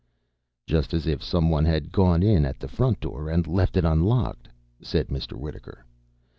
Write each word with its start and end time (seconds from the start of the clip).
"Just 0.65 0.95
as 0.95 1.05
if 1.05 1.21
some 1.23 1.51
one 1.51 1.63
had 1.63 1.91
gone 1.91 2.23
in 2.23 2.43
at 2.43 2.59
the 2.59 2.67
front 2.67 2.99
door 3.01 3.29
and 3.29 3.45
left 3.45 3.77
it 3.77 3.85
unlocked," 3.85 4.47
said 4.81 5.09
Mr. 5.09 5.33
Wittaker. 5.37 5.85